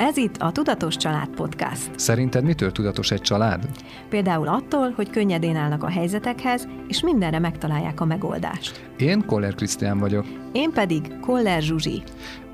[0.00, 1.90] Ez itt a Tudatos Család Podcast.
[1.96, 3.68] Szerinted mitől tudatos egy család?
[4.08, 8.90] Például attól, hogy könnyedén állnak a helyzetekhez, és mindenre megtalálják a megoldást.
[8.98, 10.26] Én Koller Krisztián vagyok.
[10.52, 12.02] Én pedig Koller Zsuzsi.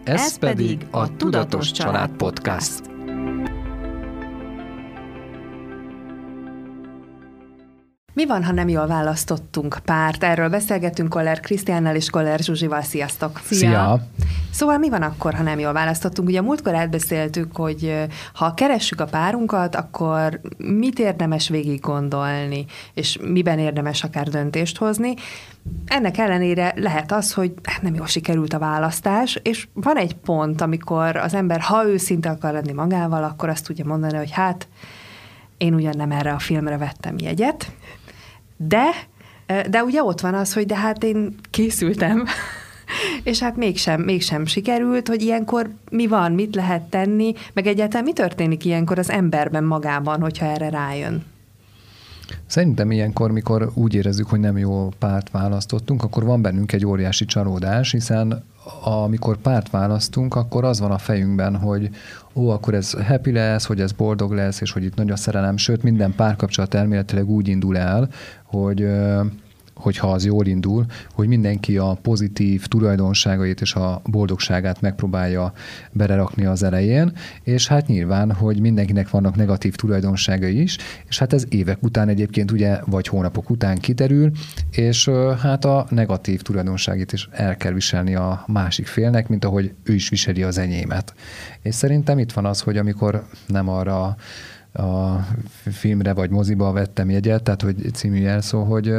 [0.05, 2.96] Ez, Ez pedig a Tudatos Család Podcast.
[8.17, 10.25] Mi van, ha nem jól választottunk párt?
[10.25, 12.83] Erről beszélgetünk Koller Krisztiánnal és Koller Zsuzsival.
[12.83, 13.41] Sziasztok!
[13.45, 13.59] Szia!
[13.59, 14.01] Szia!
[14.51, 16.29] Szóval mi van akkor, ha nem jól választottunk?
[16.29, 22.65] Ugye a múltkor átbeszéltük, hogy ha keressük a párunkat, akkor mit érdemes végig gondolni,
[22.95, 25.15] és miben érdemes akár döntést hozni.
[25.87, 30.61] Ennek ellenére lehet az, hogy hát nem jól sikerült a választás, és van egy pont,
[30.61, 34.69] amikor az ember, ha őszinte akar lenni magával, akkor azt tudja mondani, hogy hát
[35.57, 37.73] én ugyan nem erre a filmre vettem jegyet,
[38.57, 38.91] de,
[39.71, 42.25] de ugye ott van az, hogy de hát én készültem,
[43.23, 48.13] és hát mégsem, mégsem sikerült, hogy ilyenkor mi van, mit lehet tenni, meg egyáltalán mi
[48.13, 51.25] történik ilyenkor az emberben magában, hogyha erre rájön?
[52.47, 57.25] Szerintem ilyenkor, mikor úgy érezzük, hogy nem jó párt választottunk, akkor van bennünk egy óriási
[57.25, 58.45] csalódás, hiszen
[58.83, 61.91] amikor párt választunk, akkor az van a fejünkben, hogy
[62.35, 65.57] ó, akkor ez happy lesz, hogy ez boldog lesz, és hogy itt nagy a szerelem,
[65.57, 68.09] sőt, minden párkapcsolat elméletileg úgy indul el,
[68.45, 68.87] hogy
[69.77, 75.53] hogyha az jól indul, hogy mindenki a pozitív tulajdonságait és a boldogságát megpróbálja
[75.93, 80.77] bererakni az elején, és hát nyilván, hogy mindenkinek vannak negatív tulajdonságai is,
[81.09, 84.31] és hát ez évek után egyébként ugye, vagy hónapok után kiderül,
[84.71, 85.11] és
[85.41, 90.09] hát a negatív tulajdonságét is el kell viselni a másik félnek, mint ahogy ő is
[90.09, 91.15] viseli az enyémet.
[91.63, 94.17] És szerintem itt van az, hogy amikor nem arra
[94.73, 95.27] a
[95.71, 98.95] filmre vagy moziba vettem jegyet, tehát hogy című jelszó, hogy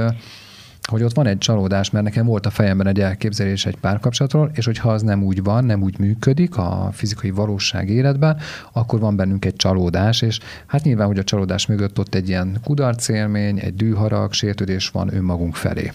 [0.88, 4.66] hogy ott van egy csalódás, mert nekem volt a fejemben egy elképzelés egy párkapcsolatról, és
[4.66, 8.38] hogyha az nem úgy van, nem úgy működik a fizikai valóság életben,
[8.71, 12.58] akkor van bennünk egy csalódás, és hát nyilván, hogy a csalódás mögött ott egy ilyen
[12.63, 15.92] kudarcélmény, egy dűharag, sértődés van önmagunk felé.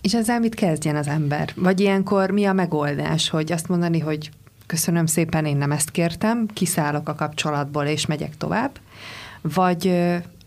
[0.00, 1.52] És ezzel mit kezdjen az ember?
[1.56, 4.30] Vagy ilyenkor mi a megoldás, hogy azt mondani, hogy
[4.66, 8.70] köszönöm szépen, én nem ezt kértem, kiszállok a kapcsolatból és megyek tovább,
[9.40, 9.94] vagy,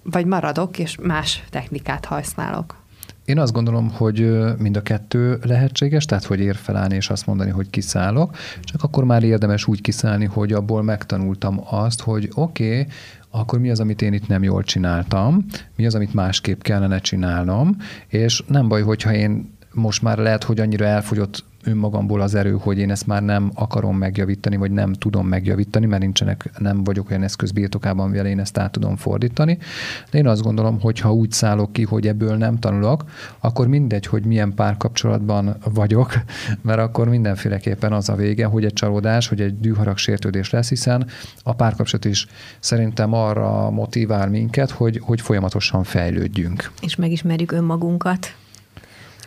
[0.04, 2.82] vagy maradok és más technikát használok?
[3.26, 7.50] Én azt gondolom, hogy mind a kettő lehetséges, tehát hogy ér felállni és azt mondani,
[7.50, 12.94] hogy kiszállok, csak akkor már érdemes úgy kiszállni, hogy abból megtanultam azt, hogy oké, okay,
[13.30, 15.46] akkor mi az, amit én itt nem jól csináltam,
[15.76, 20.60] mi az, amit másképp kellene csinálnom, és nem baj, hogyha én most már lehet, hogy
[20.60, 25.28] annyira elfogyott önmagamból az erő, hogy én ezt már nem akarom megjavítani, vagy nem tudom
[25.28, 29.58] megjavítani, mert nincsenek, nem vagyok olyan eszköz birtokában, mivel én ezt át tudom fordítani.
[30.12, 33.04] De én azt gondolom, hogy ha úgy szállok ki, hogy ebből nem tanulok,
[33.40, 36.14] akkor mindegy, hogy milyen párkapcsolatban vagyok,
[36.62, 41.08] mert akkor mindenféleképpen az a vége, hogy egy csalódás, hogy egy dűharag sértődés lesz, hiszen
[41.44, 42.28] a párkapcsolat is
[42.60, 46.72] szerintem arra motivál minket, hogy, hogy folyamatosan fejlődjünk.
[46.82, 48.36] És megismerjük önmagunkat.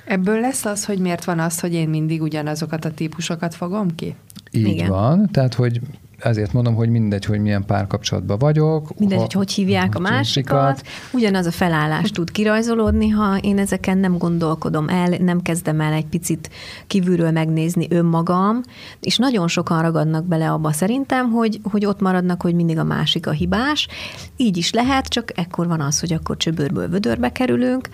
[0.06, 4.14] Ebből lesz az, hogy miért van az, hogy én mindig ugyanazokat a típusokat fogom ki?
[4.50, 4.88] Így Igen.
[4.88, 5.80] van, tehát hogy
[6.18, 8.98] ezért mondom, hogy mindegy, hogy milyen párkapcsolatban vagyok.
[8.98, 10.82] Mindegy, hogy hogy hívják a másikat.
[11.12, 16.06] Ugyanaz a felállás tud kirajzolódni, ha én ezeken nem gondolkodom el, nem kezdem el egy
[16.06, 16.50] picit
[16.86, 18.60] kívülről megnézni önmagam,
[19.00, 23.26] és nagyon sokan ragadnak bele abba szerintem, hogy, hogy ott maradnak, hogy mindig a másik
[23.26, 23.88] a hibás.
[24.36, 27.88] Így is lehet, csak ekkor van az, hogy akkor csöbörből vödörbe kerülünk,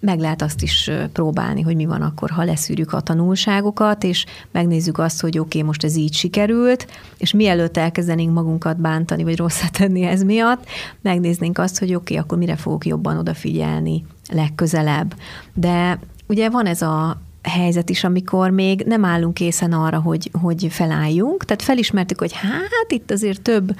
[0.00, 4.98] meg lehet azt is próbálni, hogy mi van akkor, ha leszűrjük a tanulságokat, és megnézzük
[4.98, 6.86] azt, hogy oké, okay, most ez így sikerült,
[7.16, 10.64] és mielőtt elkezdenénk magunkat bántani, vagy rosszat tenni ez miatt,
[11.00, 15.14] megnéznénk azt, hogy oké, okay, akkor mire fogok jobban odafigyelni legközelebb.
[15.54, 20.66] De ugye van ez a helyzet is, amikor még nem állunk készen arra, hogy, hogy
[20.70, 21.44] felálljunk.
[21.44, 23.74] Tehát felismertük, hogy hát itt azért több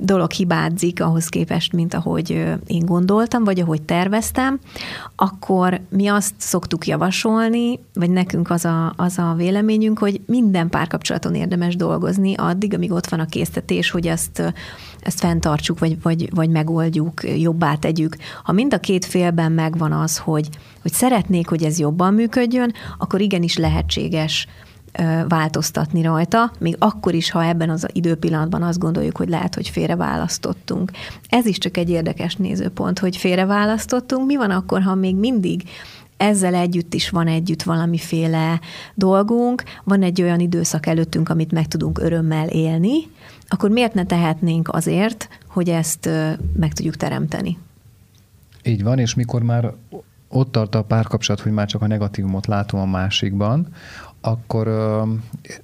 [0.00, 2.30] dolog hibázik ahhoz képest, mint ahogy
[2.66, 4.58] én gondoltam, vagy ahogy terveztem,
[5.16, 11.34] akkor mi azt szoktuk javasolni, vagy nekünk az a, az a véleményünk, hogy minden párkapcsolaton
[11.34, 14.52] érdemes dolgozni addig, amíg ott van a késztetés, hogy ezt,
[15.00, 18.16] ezt fenntartsuk, vagy, vagy, vagy megoldjuk, jobbá tegyük.
[18.44, 20.48] Ha mind a két félben megvan az, hogy,
[20.82, 24.46] hogy szeretnék, hogy ez jobban működjön, akkor igenis lehetséges
[25.28, 29.96] változtatni rajta, még akkor is, ha ebben az időpillanatban azt gondoljuk, hogy lehet, hogy félre
[29.96, 30.90] választottunk.
[31.28, 34.26] Ez is csak egy érdekes nézőpont, hogy félre választottunk.
[34.26, 35.62] Mi van akkor, ha még mindig
[36.16, 38.60] ezzel együtt is van együtt valamiféle
[38.94, 42.96] dolgunk, van egy olyan időszak előttünk, amit meg tudunk örömmel élni,
[43.48, 46.08] akkor miért ne tehetnénk azért, hogy ezt
[46.56, 47.58] meg tudjuk teremteni?
[48.62, 49.72] Így van, és mikor már
[50.28, 53.68] ott tart a párkapcsolat, hogy már csak a negatívumot látom a másikban,
[54.20, 54.68] akkor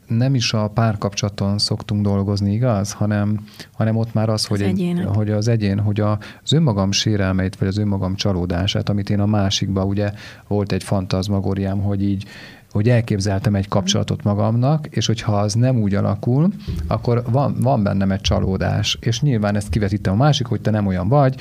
[0.06, 2.92] nem is a párkapcsolaton szoktunk dolgozni, igaz?
[2.92, 7.56] Hanem, hanem ott már az, hogy, az egy, hogy az egyén, hogy az önmagam sérelmeit,
[7.56, 10.12] vagy az önmagam csalódását, amit én a másikba, ugye
[10.46, 12.24] volt egy fantazmagóriám, hogy így
[12.76, 16.50] hogy elképzeltem egy kapcsolatot magamnak, és hogyha az nem úgy alakul,
[16.86, 20.86] akkor van, van bennem egy csalódás, és nyilván ezt kivetítem a másik, hogy te nem
[20.86, 21.40] olyan vagy,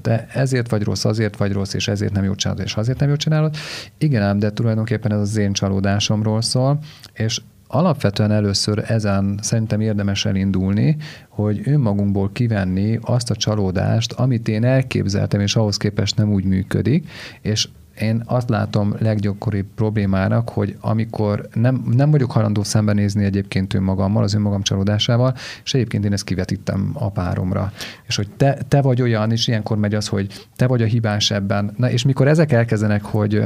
[0.00, 3.08] te ezért vagy rossz, azért vagy rossz, és ezért nem jó csinálod, és azért nem
[3.08, 3.56] jó csinálod.
[3.98, 6.78] Igen ám, de tulajdonképpen ez az én csalódásomról szól,
[7.12, 10.96] és alapvetően először ezen szerintem érdemes elindulni,
[11.28, 17.08] hogy önmagunkból kivenni azt a csalódást, amit én elképzeltem, és ahhoz képest nem úgy működik,
[17.40, 17.68] és
[18.00, 24.34] én azt látom leggyakoribb problémának, hogy amikor nem, nem vagyok hajlandó szembenézni egyébként önmagammal, az
[24.34, 27.72] önmagam csalódásával, és egyébként én ezt kivetítem a páromra.
[28.06, 31.30] És hogy te, te vagy olyan, és ilyenkor megy az, hogy te vagy a hibás
[31.30, 31.74] ebben.
[31.76, 33.44] Na, és mikor ezek elkezdenek, hogy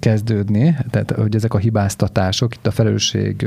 [0.00, 3.46] kezdődni, tehát hogy ezek a hibáztatások, itt a felelősség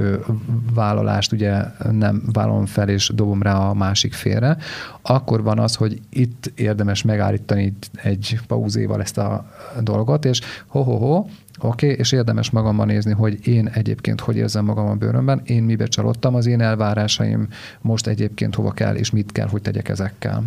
[0.73, 4.57] vállalást ugye nem vállalom fel és dobom rá a másik félre,
[5.01, 9.45] akkor van az, hogy itt érdemes megállítani egy pauzéval ezt a
[9.79, 11.25] dolgot, és ho-ho-ho,
[11.63, 15.63] Oké, okay, és érdemes magammal nézni, hogy én egyébként hogy érzem magam a bőrömben, én
[15.63, 17.47] mibe csalódtam, az én elvárásaim
[17.81, 20.43] most egyébként hova kell, és mit kell, hogy tegyek ezekkel.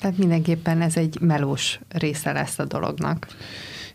[0.00, 3.26] Tehát mindenképpen ez egy melós része lesz a dolognak.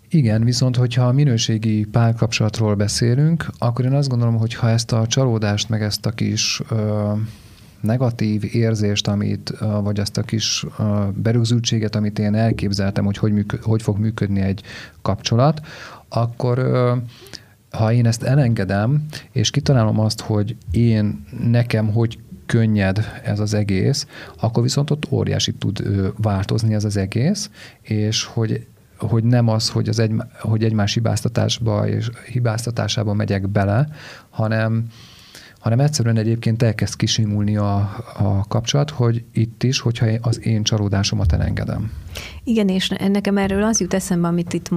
[0.10, 5.07] Igen, viszont hogyha a minőségi párkapcsolatról beszélünk, akkor én azt gondolom, hogy ha ezt a
[5.07, 7.12] csalódást, meg ezt a kis ö,
[7.81, 9.54] negatív érzést, amit,
[9.84, 10.66] vagy ezt a kis
[11.14, 14.62] berögzültséget, amit én elképzeltem, hogy hogy, működ, hogy fog működni egy
[15.02, 15.62] kapcsolat,
[16.10, 16.72] akkor
[17.72, 24.08] ha én ezt elengedem, és kitalálom azt, hogy én nekem hogy könnyed ez az egész,
[24.40, 25.84] akkor viszont ott óriási tud
[26.18, 27.50] változni ez az egész,
[27.81, 28.68] és hogy
[28.98, 33.88] hogy nem az, hogy, az egy, hogy egymás hibáztatásba és hibáztatásába megyek bele,
[34.30, 34.86] hanem,
[35.59, 37.75] hanem egyszerűen egyébként elkezd kisimulni a,
[38.17, 41.91] a kapcsolat, hogy itt is, hogyha az én csalódásomat elengedem.
[42.44, 44.69] Igen, és nekem erről az jut eszembe, amit itt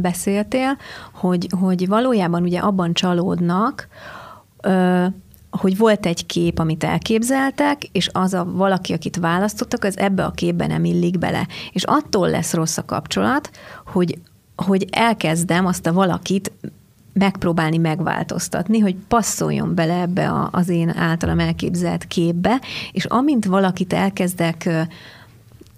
[0.00, 0.76] beszéltél,
[1.12, 3.88] hogy, hogy valójában ugye abban csalódnak,
[4.62, 5.06] ö,
[5.50, 10.30] hogy volt egy kép, amit elképzeltek, és az a valaki, akit választottak, az ebbe a
[10.30, 11.46] képbe nem illik bele.
[11.72, 13.50] És attól lesz rossz a kapcsolat,
[13.86, 14.18] hogy,
[14.56, 16.52] hogy elkezdem azt a valakit
[17.18, 22.60] megpróbálni megváltoztatni, hogy passzoljon bele ebbe a, az én általam elképzelt képbe,
[22.92, 24.86] és amint valakit elkezdek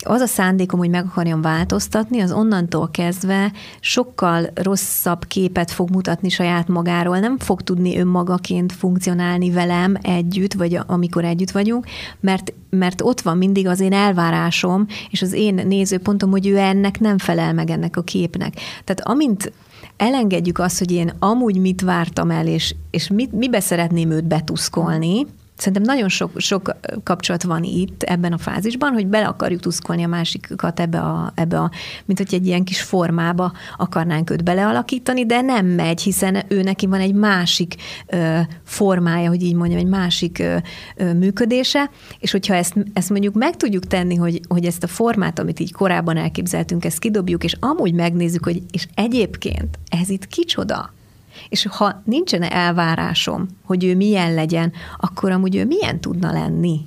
[0.05, 6.29] az a szándékom, hogy meg akarjam változtatni, az onnantól kezdve sokkal rosszabb képet fog mutatni
[6.29, 11.87] saját magáról, nem fog tudni önmagaként funkcionálni velem együtt, vagy amikor együtt vagyunk,
[12.21, 17.01] mert, mert ott van mindig az én elvárásom, és az én nézőpontom, hogy ő ennek
[17.01, 18.55] nem felel meg ennek a képnek.
[18.85, 19.53] Tehát amint
[20.01, 25.27] elengedjük azt, hogy én amúgy mit vártam el, és, és mit, mibe szeretném őt betuszkolni,
[25.61, 30.09] Szerintem nagyon sok, sok kapcsolat van itt ebben a fázisban, hogy bele akarjuk tuszkolni a
[30.09, 31.71] másikat ebbe a, ebbe a,
[32.05, 36.87] mint hogy egy ilyen kis formába akarnánk őt belealakítani, de nem megy, hiszen ő neki
[36.87, 37.75] van egy másik
[38.07, 40.57] ö, formája, hogy így mondjam, egy másik ö,
[40.97, 45.39] ö, működése, és hogyha ezt, ezt mondjuk meg tudjuk tenni, hogy, hogy ezt a formát,
[45.39, 50.93] amit így korábban elképzeltünk, ezt kidobjuk, és amúgy megnézzük, hogy és egyébként ez itt kicsoda,
[51.51, 56.81] és ha nincsen elvárásom, hogy ő milyen legyen, akkor amúgy ő milyen tudna lenni?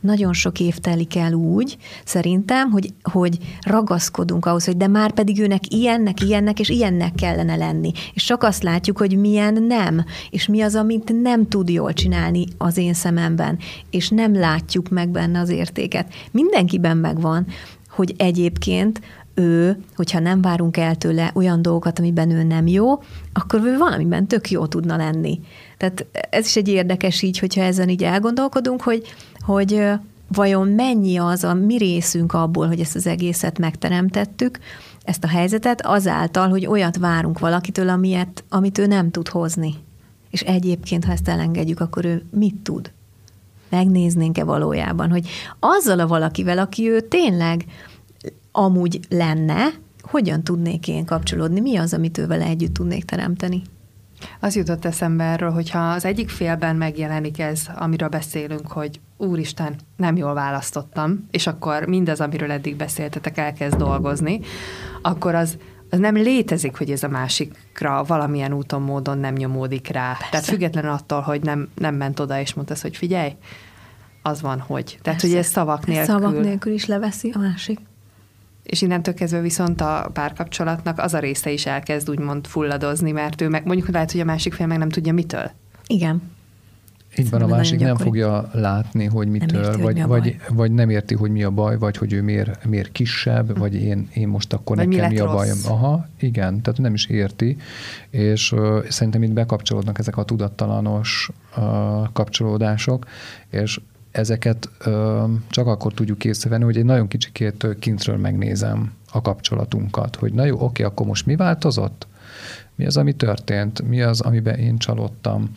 [0.00, 5.40] Nagyon sok év telik el úgy, szerintem, hogy, hogy ragaszkodunk ahhoz, hogy de már pedig
[5.40, 7.92] őnek ilyennek, ilyennek és ilyennek kellene lenni.
[8.14, 12.44] És csak azt látjuk, hogy milyen nem, és mi az, amit nem tud jól csinálni
[12.58, 13.58] az én szememben,
[13.90, 16.12] és nem látjuk meg benne az értéket.
[16.30, 17.46] Mindenkiben megvan,
[17.94, 19.00] hogy egyébként
[19.34, 24.26] ő, hogyha nem várunk el tőle olyan dolgokat, amiben ő nem jó, akkor ő valamiben
[24.26, 25.40] tök jó tudna lenni.
[25.76, 29.84] Tehát ez is egy érdekes így, hogyha ezen így elgondolkodunk, hogy, hogy
[30.28, 34.58] vajon mennyi az a mi részünk abból, hogy ezt az egészet megteremtettük,
[35.04, 39.74] ezt a helyzetet, azáltal, hogy olyat várunk valakitől, amilyet, amit ő nem tud hozni.
[40.30, 42.92] És egyébként, ha ezt elengedjük, akkor ő mit tud?
[43.72, 45.28] Megnéznénk-e valójában, hogy
[45.60, 47.64] azzal a valakivel, aki ő tényleg
[48.52, 49.68] amúgy lenne,
[50.02, 51.60] hogyan tudnék én kapcsolódni?
[51.60, 53.62] Mi az, amit ővel együtt tudnék teremteni?
[54.40, 60.16] Az jutott eszembe erről, hogyha az egyik félben megjelenik ez, amiről beszélünk, hogy úristen, nem
[60.16, 64.40] jól választottam, és akkor mindaz, amiről eddig beszéltetek, elkezd dolgozni,
[65.02, 65.56] akkor az,
[65.92, 70.12] az nem létezik, hogy ez a másikra valamilyen úton, módon nem nyomódik rá.
[70.12, 70.30] Persze.
[70.30, 73.32] Tehát független attól, hogy nem, nem ment oda, és mondta, hogy figyelj,
[74.22, 74.84] az van, hogy.
[75.02, 75.26] Tehát, Persze.
[75.26, 76.04] hogy ez szavak nélkül.
[76.04, 77.78] Szavak nélkül is leveszi a másik.
[78.62, 83.48] És innentől kezdve viszont a párkapcsolatnak az a része is elkezd úgymond fulladozni, mert ő
[83.48, 85.50] meg mondjuk lehet, hogy a másik fél meg nem tudja mitől.
[85.86, 86.22] Igen.
[87.16, 91.14] Így van, a másik nem fogja látni, hogy mitől, érti, vagy, vagy, vagy nem érti,
[91.14, 93.58] hogy mi a baj, vagy hogy ő miért, miért kisebb, hm.
[93.58, 95.58] vagy én, én most akkor vagy nekem mi, mi a bajom.
[95.66, 97.56] Aha, igen, tehát nem is érti,
[98.10, 101.62] és uh, szerintem itt bekapcsolódnak ezek a tudattalanos uh,
[102.12, 103.06] kapcsolódások,
[103.50, 110.16] és ezeket uh, csak akkor tudjuk észrevenni, hogy egy nagyon kicsikét kintről megnézem a kapcsolatunkat,
[110.16, 112.06] hogy na jó, oké, akkor most mi változott?
[112.74, 113.88] Mi az, ami történt?
[113.88, 115.50] Mi az, amiben én csalódtam?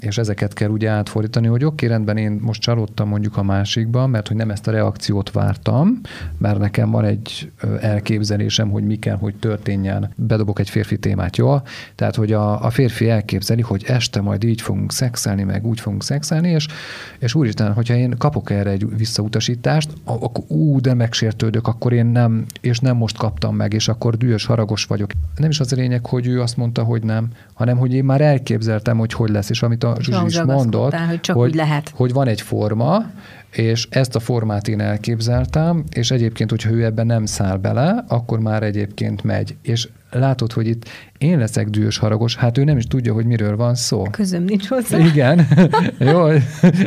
[0.00, 4.06] És ezeket kell ugye átfordítani, hogy oké, okay, rendben én most csalódtam mondjuk a másikba,
[4.06, 6.00] mert hogy nem ezt a reakciót vártam,
[6.38, 10.12] mert nekem van egy elképzelésem, hogy mi kell, hogy történjen.
[10.16, 11.56] Bedobok egy férfi témát, jó?
[11.94, 16.02] Tehát, hogy a, a férfi elképzeli, hogy este majd így fogunk szexelni, meg úgy fogunk
[16.02, 16.66] szexelni, és,
[17.18, 22.44] és úristen, hogyha én kapok erre egy visszautasítást, akkor ú, de megsértődök, akkor én nem,
[22.60, 25.10] és nem most kaptam meg, és akkor dühös, haragos vagyok.
[25.36, 28.20] Nem is az a lényeg, hogy ő azt mondta, hogy nem, hanem hogy én már
[28.20, 31.92] elképzeltem, hogy hogy lesz, és amit a Zsuzsi is mondott, hogy, csak hogy, lehet.
[31.94, 33.10] hogy van egy forma,
[33.50, 38.38] és ezt a formát én elképzeltem, és egyébként, hogyha ő ebben nem száll bele, akkor
[38.38, 39.56] már egyébként megy.
[39.62, 40.88] És látod, hogy itt
[41.20, 44.02] én leszek dühös, haragos, hát ő nem is tudja, hogy miről van szó.
[44.02, 44.98] Közöm nincs hozzá.
[44.98, 45.46] Igen.
[46.10, 46.26] jó,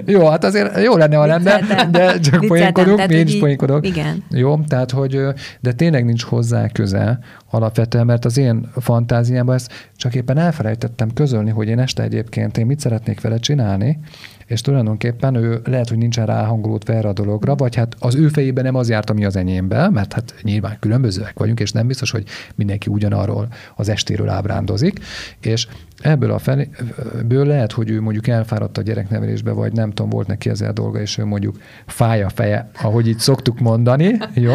[0.06, 1.62] jó, hát azért jó lenne, ha lenne,
[1.92, 3.88] de csak poénkodunk, mi is poénkodok.
[3.88, 4.24] Igen.
[4.30, 5.20] Jó, tehát, hogy,
[5.60, 11.50] de tényleg nincs hozzá köze alapvetően, mert az én fantáziámban ezt csak éppen elfelejtettem közölni,
[11.50, 14.00] hogy én este egyébként én mit szeretnék vele csinálni,
[14.46, 18.64] és tulajdonképpen ő lehet, hogy nincsen ráhangolódva erre a dologra, vagy hát az ő fejében
[18.64, 22.24] nem az járt, ami az enyémbe, mert hát nyilván különbözőek vagyunk, és nem biztos, hogy
[22.56, 25.00] mindenki ugyanarról az estéről ábrándozik,
[25.42, 25.68] és
[26.02, 30.50] ebből a feléből lehet, hogy ő mondjuk elfáradt a gyereknevelésbe, vagy nem tudom, volt neki
[30.50, 34.54] ezzel dolga, és ő mondjuk fáj a feje, ahogy itt szoktuk mondani, jó?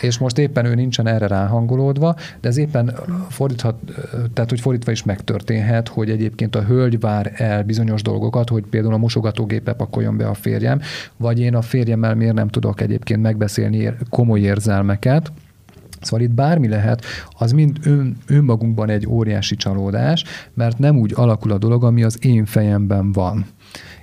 [0.00, 2.94] és most éppen ő nincsen erre ráhangolódva, de ez éppen
[3.28, 3.76] fordíthat,
[4.32, 8.94] tehát hogy fordítva is megtörténhet, hogy egyébként a hölgy vár el bizonyos dolgokat, hogy például
[8.94, 10.80] a mosogatógépe pakoljon be a férjem,
[11.16, 15.32] vagy én a férjemmel miért nem tudok egyébként megbeszélni komoly érzelmeket,
[16.04, 17.04] Szóval itt bármi lehet,
[17.38, 22.18] az mind ön, önmagunkban egy óriási csalódás, mert nem úgy alakul a dolog, ami az
[22.24, 23.46] én fejemben van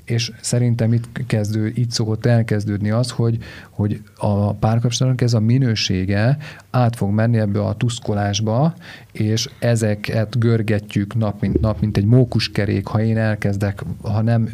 [0.10, 3.38] és szerintem itt kezdő, itt szokott elkezdődni az, hogy,
[3.70, 6.38] hogy a párkapcsolatnak ez a minősége
[6.70, 8.74] át fog menni ebbe a tuszkolásba,
[9.12, 14.50] és ezeket görgetjük nap mint nap, mint egy mókuskerék, ha én elkezdek, ha nem,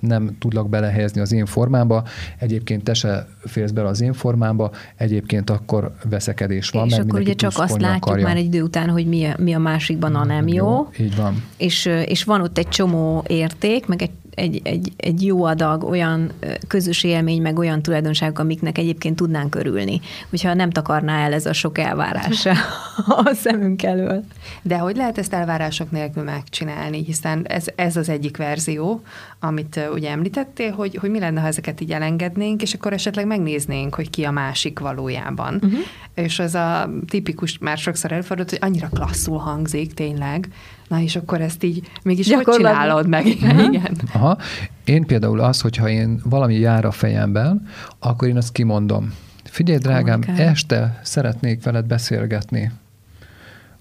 [0.00, 2.04] nem tudlak belehelyezni az én formámba,
[2.38, 6.86] egyébként te se félsz bele az én formámba, egyébként akkor veszekedés van.
[6.86, 8.26] És akkor ugye csak azt látjuk akarja.
[8.26, 10.66] már egy idő után, hogy mi a, mi a másikban a nem jó.
[10.66, 10.88] jó.
[11.04, 11.42] Így van.
[11.56, 16.32] És, és van ott egy csomó érték, meg egy egy, egy, egy jó adag olyan
[16.68, 20.00] közös élmény, meg olyan tulajdonságok, amiknek egyébként tudnánk örülni,
[20.30, 22.46] hogyha nem takarná el ez a sok elvárás
[23.06, 24.24] a szemünk elől.
[24.62, 29.02] De hogy lehet ezt elvárások nélkül megcsinálni, hiszen ez, ez az egyik verzió,
[29.40, 33.94] amit ugye említettél, hogy, hogy mi lenne, ha ezeket így elengednénk, és akkor esetleg megnéznénk,
[33.94, 35.54] hogy ki a másik valójában.
[35.54, 35.78] Uh-huh.
[36.14, 40.48] És az a tipikus, már sokszor elfordult, hogy annyira klasszul hangzik tényleg,
[40.88, 43.26] na és akkor ezt így mégis hogy csinálod meg?
[43.26, 43.64] Uh-huh.
[43.72, 43.96] Igen.
[44.12, 44.38] Aha.
[44.84, 47.66] Én például az, hogyha én valami jár a fejemben,
[47.98, 49.14] akkor én azt kimondom.
[49.44, 50.44] Figyelj, drágám, okay.
[50.44, 52.72] este szeretnék veled beszélgetni.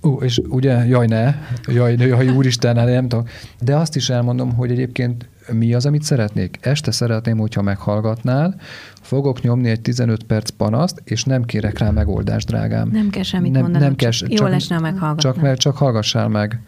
[0.01, 1.35] Ú, és ugye, jaj ne,
[1.67, 3.25] jaj, jaj úristen, nem tudom.
[3.61, 6.57] De azt is elmondom, hogy egyébként mi az, amit szeretnék?
[6.61, 8.55] Este szeretném, hogyha meghallgatnál,
[9.01, 12.89] fogok nyomni egy 15 perc panaszt, és nem kérek rá megoldást, drágám.
[12.91, 16.61] Nem kell semmit nem, mondanom, nem kell, csak, jó lesne, Csak, mert csak hallgassál meg.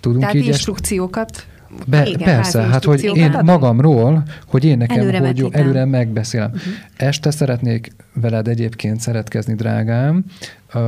[0.00, 1.46] Tudunk Tehát így instrukciókat
[1.86, 3.50] be, Igen, persze, hát hogy én adni?
[3.50, 6.50] magamról, hogy én nekem, előre hogy jó, előre megbeszélem.
[6.54, 6.72] Uh-huh.
[6.96, 10.24] Este szeretnék veled egyébként szeretkezni, drágám,
[10.74, 10.82] uh,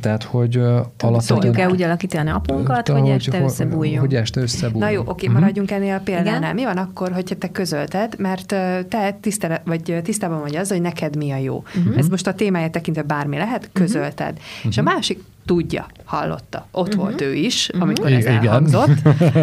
[0.00, 1.20] tehát, hogy alapvetően...
[1.20, 4.00] Szokjuk-e úgy alakítani a napunkat, hogy, hogy este összebújjunk?
[4.00, 4.84] Hogy este összebújjunk.
[4.84, 5.40] Na jó, oké, uh-huh.
[5.40, 6.40] maradjunk ennél a példánál.
[6.40, 6.54] Igen?
[6.54, 8.46] Mi van akkor, hogyha te közölted, mert
[8.88, 11.64] te tisztele, vagy tisztában vagy az, hogy neked mi a jó.
[11.76, 11.98] Uh-huh.
[11.98, 14.32] Ez most a témáját tekintve bármi lehet, közölted.
[14.32, 14.70] Uh-huh.
[14.70, 16.66] És a másik tudja, hallotta.
[16.70, 17.02] Ott uh-huh.
[17.02, 18.18] volt ő is, amikor uh-huh.
[18.18, 18.36] ez Igen.
[18.36, 18.98] elhangzott.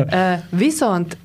[0.65, 1.17] Viszont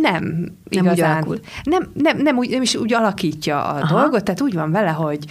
[0.00, 1.24] nem, nem igazán.
[1.28, 4.00] Úgy nem, nem, nem, úgy, nem is úgy alakítja a Aha.
[4.00, 5.24] dolgot, tehát úgy van vele, hogy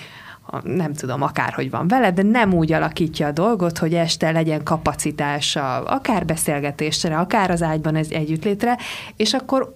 [0.63, 5.83] nem tudom, akárhogy van vele, de nem úgy alakítja a dolgot, hogy este legyen kapacitása
[5.83, 8.77] akár beszélgetésre, akár az ágyban ez együttlétre,
[9.15, 9.75] és akkor,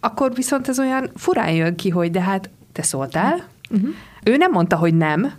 [0.00, 3.90] akkor viszont ez olyan furán jön ki, hogy de hát te szóltál, uh-huh.
[4.24, 5.32] ő nem mondta, hogy nem,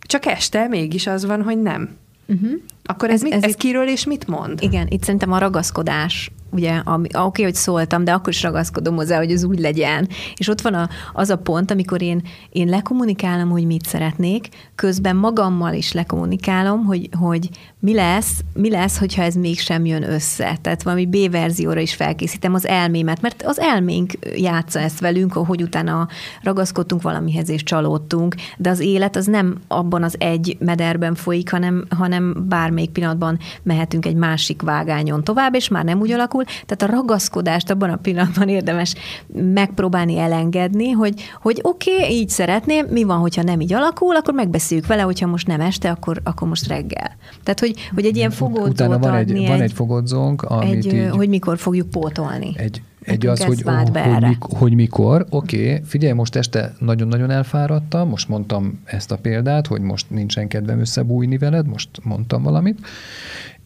[0.00, 1.96] csak este mégis az van, hogy nem.
[2.26, 2.50] Uh-huh.
[2.84, 4.62] Akkor ez, ez, mit, ez, ez kiről és mit mond?
[4.62, 9.16] Igen, itt szerintem a ragaszkodás ugye, ami, oké, hogy szóltam, de akkor is ragaszkodom hozzá,
[9.16, 10.08] hogy az úgy legyen.
[10.36, 15.16] És ott van a, az a pont, amikor én, én lekommunikálom, hogy mit szeretnék, közben
[15.16, 17.48] magammal is lekommunikálom, hogy, hogy
[17.80, 20.58] mi lesz, mi lesz, hogyha ez mégsem jön össze.
[20.60, 25.62] Tehát valami B verzióra is felkészítem az elmémet, mert az elménk játsza ezt velünk, hogy
[25.62, 26.08] utána
[26.42, 31.86] ragaszkodtunk valamihez és csalódtunk, de az élet az nem abban az egy mederben folyik, hanem,
[31.96, 36.35] hanem bármelyik pillanatban mehetünk egy másik vágányon tovább, és már nem úgy alakul.
[36.44, 38.94] Tehát a ragaszkodást abban a pillanatban érdemes
[39.32, 44.34] megpróbálni elengedni, hogy, hogy oké, okay, így szeretném, mi van, hogyha nem így alakul, akkor
[44.34, 47.16] megbeszéljük vele, hogyha most nem este, akkor, akkor most reggel.
[47.42, 50.94] Tehát, hogy hogy, egy ilyen fogódzót Utána van egy, egy, van egy fogódzónk, amit egy,
[50.94, 52.52] így, hogy mikor fogjuk pótolni.
[52.56, 58.08] Egy, egy az, hogy, hogy, mik, hogy mikor, oké, okay, figyelj, most este nagyon-nagyon elfáradtam,
[58.08, 62.78] most mondtam ezt a példát, hogy most nincsen kedvem összebújni veled, most mondtam valamit,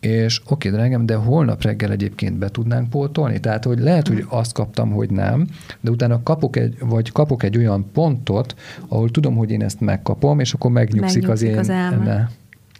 [0.00, 3.40] és oké, okay, drágám, de holnap reggel egyébként be tudnánk pótolni?
[3.40, 5.46] Tehát, hogy lehet, hogy azt kaptam, hogy nem,
[5.80, 8.54] de utána kapok egy, vagy kapok egy olyan pontot,
[8.88, 11.58] ahol tudom, hogy én ezt megkapom, és akkor megnyugszik, megnyugszik az én...
[11.58, 12.30] Az elme.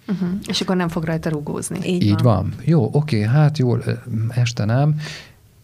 [0.09, 0.29] Uh-huh.
[0.47, 1.79] És akkor nem fog rajta rugózni.
[1.85, 2.23] Így, Így van.
[2.23, 2.55] van.
[2.65, 3.77] Jó, oké, hát jó,
[4.29, 4.95] este nem,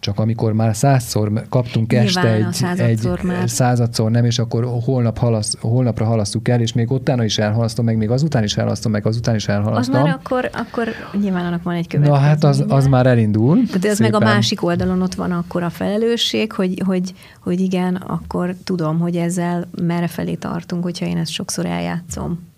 [0.06, 3.50] csak amikor már százszor kaptunk Nyilván este egy, századszor, egy már.
[3.50, 7.96] századszor nem, és akkor holnap halasz, holnapra halasztuk el, és még utána is elhalasztom, meg
[7.96, 9.94] még azután is elhalasztom, meg azután is elhalasztom.
[9.94, 10.88] Az már akkor, akkor
[11.20, 12.18] nyilván annak van egy következő.
[12.18, 13.56] Na hát az, az már elindul.
[13.66, 14.10] Tehát ez szépen.
[14.12, 18.98] meg a másik oldalon ott van akkor a felelősség, hogy, hogy, hogy igen, akkor tudom,
[18.98, 22.48] hogy ezzel merre felé tartunk, hogyha én ezt sokszor eljátszom.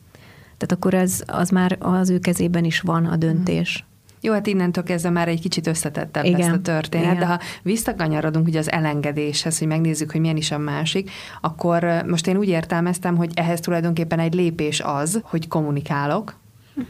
[0.56, 3.87] Tehát akkor ez, az már az ő kezében is van a döntés.
[4.20, 6.38] Jó, hát innentől kezdve már egy kicsit összetettebb Igen.
[6.38, 7.18] lesz a történet, Igen.
[7.18, 11.10] de ha visszakanyarodunk ugye az elengedéshez, hogy megnézzük, hogy milyen is a másik,
[11.40, 16.34] akkor most én úgy értelmeztem, hogy ehhez tulajdonképpen egy lépés az, hogy kommunikálok,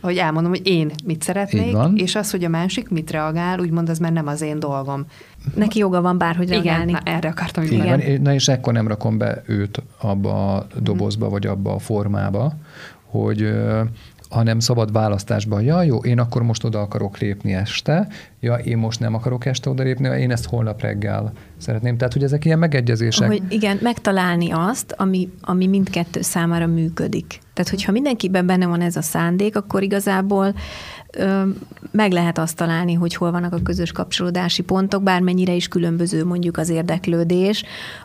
[0.00, 3.99] hogy elmondom, hogy én mit szeretnék, és az, hogy a másik mit reagál, úgymond az
[3.99, 5.04] már nem az én dolgom.
[5.54, 6.90] Neki joga van bárhogy reagálni.
[6.90, 8.23] Igen, na, erre akartam Igen.
[8.23, 12.52] Na és ekkor nem rakom be őt abba a dobozba, vagy abba a formába,
[13.04, 13.52] hogy
[14.30, 18.08] hanem szabad választásban, ja, jó, én akkor most oda akarok lépni este,
[18.40, 21.97] ja, én most nem akarok este oda lépni, én ezt holnap reggel szeretném.
[21.97, 23.28] Tehát, hogy ezek ilyen megegyezések.
[23.28, 27.41] Hogy igen, megtalálni azt, ami, ami mindkettő számára működik.
[27.54, 30.54] Tehát, hogyha mindenkiben benne van ez a szándék, akkor igazából
[31.17, 31.43] ö,
[31.91, 36.56] meg lehet azt találni, hogy hol vannak a közös kapcsolódási pontok, bármennyire is különböző mondjuk
[36.56, 37.65] az érdeklődés,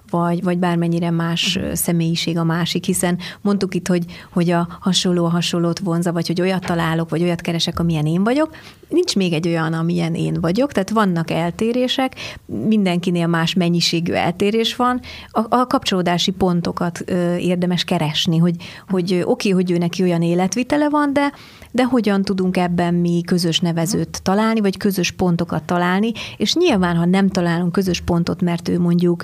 [0.10, 5.30] vagy, vagy bármennyire más személyiség a másik, hiszen mondtuk itt, hogy, hogy a hasonló a
[5.30, 8.56] hasonlót vonza, vagy hogy olyat találok, vagy olyat keresek, amilyen én vagyok.
[8.90, 15.00] Nincs még egy olyan, amilyen én vagyok, tehát vannak eltérések, mindenkinél más mennyiségű eltérés van.
[15.28, 18.56] A, a kapcsolódási pontokat ö, érdemes keresni, hogy,
[18.90, 21.32] hogy oké, okay, hogy ő neki olyan életvitele van, de,
[21.72, 27.06] de hogyan tudunk ebben mi közös nevezőt találni, vagy közös pontokat találni, és nyilván, ha
[27.06, 29.24] nem találunk közös pontot, mert ő mondjuk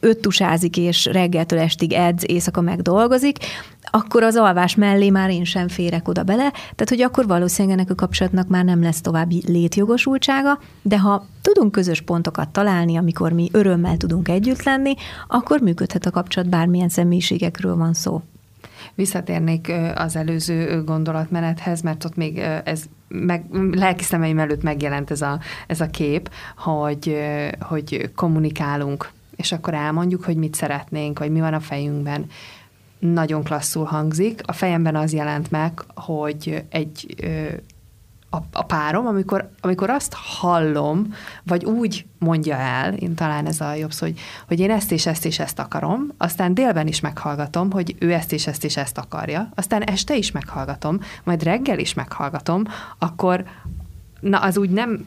[0.00, 3.36] öt tusázik, és reggeltől estig edz, éjszaka meg dolgozik,
[3.90, 7.90] akkor az alvás mellé már én sem férek oda bele, tehát hogy akkor valószínűleg ennek
[7.90, 13.48] a kapcsolatnak már nem lesz további létjogosultsága, de ha tudunk közös pontokat találni, amikor mi
[13.52, 14.94] örömmel tudunk együtt lenni,
[15.28, 18.22] akkor működhet a kapcsolat, bármilyen személyiségekről van szó.
[18.94, 25.40] Visszatérnék az előző gondolatmenethez, mert ott még ez meg, lelki szemeim előtt megjelent ez a,
[25.66, 27.16] ez a kép, hogy,
[27.60, 32.26] hogy kommunikálunk, és akkor elmondjuk, hogy mit szeretnénk, vagy mi van a fejünkben.
[33.02, 34.40] Nagyon klasszul hangzik.
[34.44, 37.16] A fejemben az jelent meg, hogy egy
[38.30, 43.74] a, a párom, amikor, amikor azt hallom, vagy úgy mondja el, én talán ez a
[43.74, 47.70] jobb szó, hogy, hogy én ezt és ezt és ezt akarom, aztán délben is meghallgatom,
[47.70, 51.94] hogy ő ezt és ezt és ezt akarja, aztán este is meghallgatom, majd reggel is
[51.94, 52.64] meghallgatom,
[52.98, 53.44] akkor
[54.22, 55.06] na az úgy nem,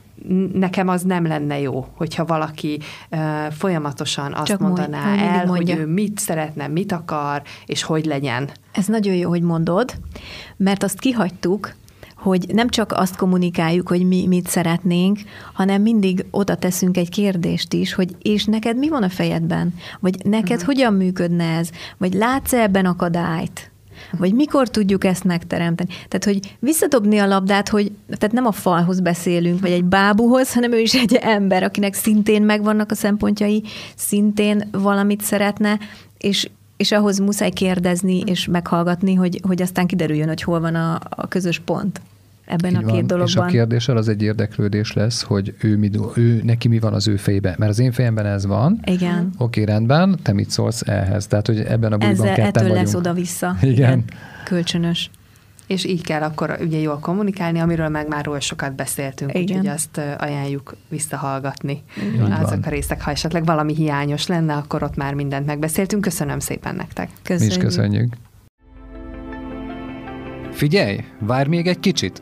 [0.54, 2.80] nekem az nem lenne jó, hogyha valaki
[3.12, 3.20] uh,
[3.52, 5.76] folyamatosan azt Csak mondaná mondj, el, mondja.
[5.76, 8.50] hogy ő mit szeretne, mit akar, és hogy legyen.
[8.72, 9.94] Ez nagyon jó, hogy mondod,
[10.58, 11.74] mert azt kihagytuk,
[12.16, 15.20] hogy nem csak azt kommunikáljuk, hogy mi mit szeretnénk,
[15.54, 19.74] hanem mindig oda teszünk egy kérdést is, hogy és neked mi van a fejedben?
[20.00, 20.66] Vagy neked uh-huh.
[20.66, 21.70] hogyan működne ez?
[21.98, 23.72] Vagy látsz -e ebben akadályt?
[24.12, 25.90] Vagy mikor tudjuk ezt megteremteni?
[25.90, 30.72] Tehát, hogy visszadobni a labdát, hogy tehát nem a falhoz beszélünk, vagy egy bábuhoz, hanem
[30.72, 33.64] ő is egy ember, akinek szintén megvannak a szempontjai,
[33.96, 35.80] szintén valamit szeretne,
[36.18, 41.00] és és ahhoz muszáj kérdezni és meghallgatni, hogy, hogy aztán kiderüljön, hogy hol van a,
[41.10, 42.02] a közös pont
[42.46, 43.08] ebben Így a két van.
[43.08, 43.28] dologban.
[43.28, 47.08] És a kérdéssel az egy érdeklődés lesz, hogy ő, mi, ő neki mi van az
[47.08, 47.56] ő fejében.
[47.58, 48.80] Mert az én fejemben ez van.
[48.86, 49.30] Igen.
[49.38, 51.28] Oké, rendben, te mit szólsz ehhez?
[51.28, 52.86] Tehát, hogy ebben a buliban ketten ettől vagyunk.
[52.86, 53.56] lesz oda-vissza.
[53.76, 54.04] Igen.
[54.44, 55.10] Kölcsönös.
[55.68, 59.58] És így kell akkor ugye jól kommunikálni, amiről meg már oly sokat beszéltünk, Igen.
[59.58, 61.84] úgyhogy azt ajánljuk visszahallgatni.
[62.14, 62.32] Igen.
[62.32, 66.02] Azok a részek, ha esetleg valami hiányos lenne, akkor ott már mindent megbeszéltünk.
[66.02, 67.10] Köszönöm szépen nektek.
[67.24, 67.58] Köszönjük.
[67.58, 68.14] Mi is köszönjük.
[70.52, 72.22] Figyelj, várj még egy kicsit!